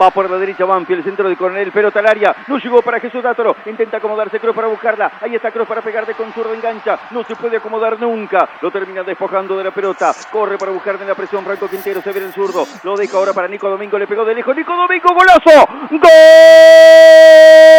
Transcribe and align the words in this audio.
Va 0.00 0.10
por 0.10 0.30
la 0.30 0.36
derecha 0.36 0.64
Banfield, 0.64 0.98
el 0.98 1.04
centro 1.04 1.28
de 1.28 1.36
Coronel, 1.36 1.72
al 1.94 2.06
área. 2.06 2.36
No 2.48 2.58
llegó 2.58 2.82
para 2.82 3.00
Jesús 3.00 3.22
Dátoro. 3.22 3.56
Intenta 3.64 3.96
acomodarse 3.96 4.38
Cruz 4.40 4.54
para 4.54 4.68
buscarla. 4.68 5.12
Ahí 5.20 5.34
está 5.34 5.50
Cruz 5.50 5.66
para 5.66 5.82
pegar 5.82 6.04
de 6.06 6.14
con 6.14 6.32
zurdo 6.32 6.52
engancha. 6.52 6.98
No 7.10 7.24
se 7.24 7.34
puede 7.36 7.56
acomodar 7.56 7.98
nunca. 7.98 8.48
Lo 8.60 8.70
termina 8.70 9.02
despojando 9.02 9.56
de 9.56 9.64
la 9.64 9.70
pelota. 9.70 10.12
Corre 10.30 10.58
para 10.58 10.72
buscar 10.72 10.96
en 11.00 11.08
la 11.08 11.14
presión 11.14 11.44
Franco 11.44 11.68
Quintero. 11.68 12.02
Se 12.02 12.12
ve 12.12 12.20
el 12.20 12.32
zurdo. 12.32 12.66
Lo 12.82 12.96
deja 12.96 13.16
ahora 13.16 13.32
para 13.32 13.48
Nico 13.48 13.68
Domingo. 13.68 13.98
Le 13.98 14.06
pegó 14.06 14.24
de 14.24 14.34
lejos. 14.34 14.54
Nico 14.54 14.76
Domingo, 14.76 15.14
golazo. 15.14 15.68
¡Gol! 15.90 17.75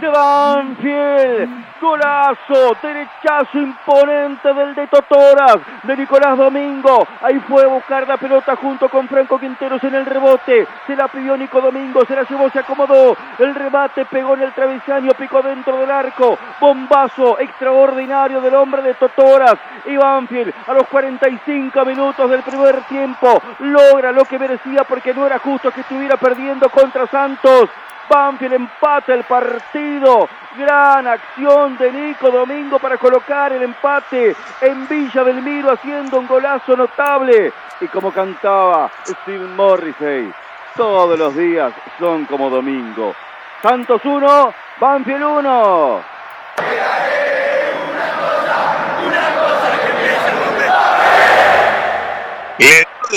De 0.00 0.08
Banfield. 0.08 1.70
Golazo, 1.80 2.76
derechazo 2.82 3.58
imponente 3.58 4.52
del 4.52 4.74
de 4.74 4.86
Totoras, 4.86 5.56
de 5.82 5.96
Nicolás 5.96 6.36
Domingo. 6.36 7.06
Ahí 7.22 7.38
fue 7.40 7.64
a 7.64 7.68
buscar 7.68 8.06
la 8.06 8.16
pelota 8.18 8.54
junto 8.56 8.88
con 8.88 9.08
Franco 9.08 9.38
Quinteros 9.38 9.82
en 9.84 9.94
el 9.94 10.04
rebote. 10.06 10.66
Se 10.86 10.94
la 10.94 11.08
pidió 11.08 11.36
Nico 11.36 11.60
Domingo, 11.60 12.04
se 12.06 12.16
la 12.16 12.22
llevó, 12.24 12.50
se 12.50 12.58
acomodó. 12.60 13.16
El 13.38 13.54
remate 13.54 14.04
pegó 14.04 14.34
en 14.34 14.42
el 14.42 14.52
travesaño, 14.52 15.12
picó 15.12 15.42
dentro 15.42 15.78
del 15.78 15.90
arco. 15.90 16.38
Bombazo 16.60 17.38
extraordinario 17.38 18.40
del 18.40 18.54
hombre 18.54 18.82
de 18.82 18.94
Totoras. 18.94 19.56
Y 19.86 19.96
Banfield 19.96 20.52
a 20.66 20.74
los 20.74 20.86
45 20.88 21.84
minutos 21.84 22.30
del 22.30 22.42
primer 22.42 22.82
tiempo 22.82 23.40
logra 23.60 24.12
lo 24.12 24.24
que 24.24 24.38
merecía 24.38 24.84
porque 24.84 25.14
no 25.14 25.26
era 25.26 25.38
justo 25.38 25.70
que 25.70 25.80
estuviera 25.80 26.16
perdiendo 26.16 26.68
contra 26.70 27.06
Santos. 27.06 27.70
Banfield 28.10 28.54
empata 28.54 29.14
el 29.14 29.22
partido. 29.22 30.28
Gran 30.56 31.06
acción 31.06 31.78
de 31.78 31.92
Nico 31.92 32.28
Domingo 32.28 32.80
para 32.80 32.98
colocar 32.98 33.52
el 33.52 33.62
empate 33.62 34.34
en 34.60 34.88
Villa 34.88 35.22
del 35.22 35.40
Miro 35.40 35.70
haciendo 35.70 36.18
un 36.18 36.26
golazo 36.26 36.76
notable. 36.76 37.52
Y 37.80 37.86
como 37.86 38.10
cantaba 38.10 38.90
Steve 39.06 39.46
Morrissey, 39.54 40.32
todos 40.76 41.16
los 41.16 41.36
días 41.36 41.72
son 42.00 42.24
como 42.24 42.50
domingo. 42.50 43.14
Santos 43.62 44.04
1, 44.04 44.54
Banfield 44.80 45.22
1. 45.22 46.19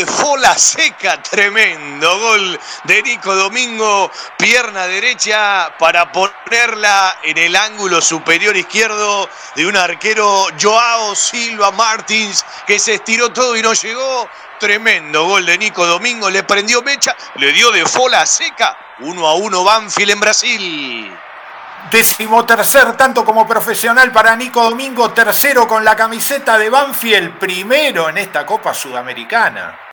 De 0.05 0.11
Fola 0.11 0.57
Seca, 0.57 1.21
tremendo 1.21 2.19
gol 2.19 2.59
de 2.83 3.01
Nico 3.03 3.33
Domingo, 3.35 4.11
pierna 4.37 4.85
derecha 4.85 5.73
para 5.77 6.11
ponerla 6.11 7.19
en 7.23 7.37
el 7.37 7.55
ángulo 7.55 8.01
superior 8.01 8.55
izquierdo 8.57 9.29
de 9.55 9.65
un 9.65 9.77
arquero 9.77 10.47
Joao 10.61 11.15
Silva 11.15 11.71
Martins 11.71 12.45
que 12.67 12.79
se 12.79 12.95
estiró 12.95 13.31
todo 13.31 13.55
y 13.55 13.61
no 13.61 13.73
llegó. 13.73 14.27
Tremendo 14.59 15.25
gol 15.25 15.45
de 15.45 15.57
Nico 15.57 15.85
Domingo, 15.85 16.29
le 16.29 16.43
prendió 16.43 16.81
mecha, 16.81 17.15
le 17.35 17.51
dio 17.51 17.71
de 17.71 17.85
Fola 17.85 18.25
Seca, 18.25 18.77
uno 18.99 19.27
a 19.27 19.35
uno 19.35 19.63
Banfield 19.63 20.11
en 20.11 20.19
Brasil. 20.19 21.17
Décimo 21.91 22.45
tercer, 22.45 22.97
tanto 22.97 23.23
como 23.23 23.47
profesional 23.47 24.11
para 24.11 24.35
Nico 24.35 24.63
Domingo, 24.63 25.11
tercero 25.11 25.67
con 25.67 25.83
la 25.83 25.95
camiseta 25.95 26.57
de 26.57 26.69
Banfield, 26.69 27.37
primero 27.37 28.09
en 28.09 28.17
esta 28.17 28.45
Copa 28.45 28.73
Sudamericana. 28.73 29.79